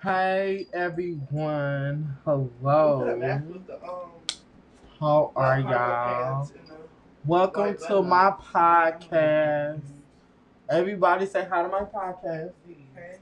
[0.00, 2.16] Hey everyone.
[2.24, 3.04] Hello.
[3.04, 4.12] The, um,
[5.00, 6.48] How are y'all?
[7.26, 8.08] Welcome to button.
[8.08, 9.80] my podcast.
[10.70, 12.52] Everybody say hi to my podcast.
[12.94, 13.16] Hey.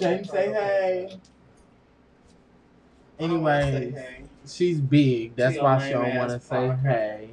[0.00, 1.06] James say hey.
[1.10, 1.30] pants.
[3.20, 4.24] I don't wanna say Anyways, hey.
[4.48, 5.36] she's big.
[5.36, 7.28] That's She why she don't want to say hey.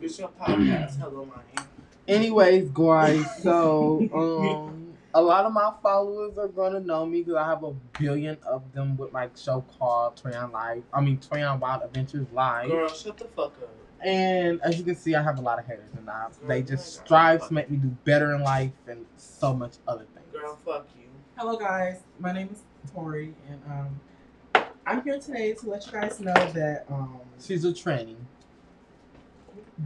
[0.00, 0.98] It's your podcast.
[0.98, 1.66] Hello, Mike.
[2.08, 4.78] Anyways, guys, so um,
[5.14, 8.72] a lot of my followers are gonna know me because I have a billion of
[8.72, 10.82] them with my show called Treyon Live.
[10.92, 12.70] I mean, Treyon Wild Adventures Live.
[12.70, 13.68] Girl, shut the fuck up.
[14.04, 16.98] And as you can see, I have a lot of haters, and I, they just
[16.98, 20.26] girl, strive fuck to make me do better in life and so much other things.
[20.32, 21.04] Girl, fuck you.
[21.36, 22.00] Hello, guys.
[22.18, 26.84] My name is Tori, and um, I'm here today to let you guys know that
[26.90, 28.16] um, She's a tranny.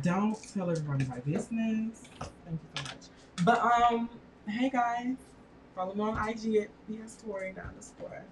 [0.02, 2.04] don't tell everybody my business.
[2.44, 3.44] Thank you so much.
[3.44, 4.08] But um,
[4.48, 5.16] hey guys,
[5.74, 6.68] follow me on IG at
[7.24, 8.22] Tori underscore.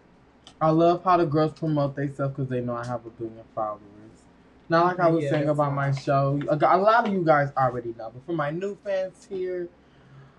[0.60, 3.80] I love how the girls promote themselves because they know I have a billion followers.
[4.68, 6.40] Not like I was Yeah, saying about my show.
[6.48, 9.68] A a lot of you guys already know, but for my new fans here,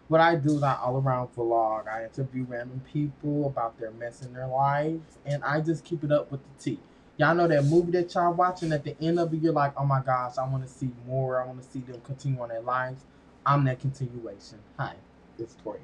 [0.07, 1.87] what I do is I all around vlog.
[1.87, 6.11] I interview random people about their mess in their lives, and I just keep it
[6.11, 6.79] up with the tea.
[7.17, 9.85] Y'all know that movie that y'all watching at the end of it, you're like, oh
[9.85, 11.41] my gosh, I want to see more.
[11.41, 13.03] I want to see them continue on their lives.
[13.45, 14.59] I'm that continuation.
[14.79, 14.95] Hi,
[15.39, 15.79] it's Tori.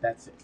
[0.00, 0.34] That's it.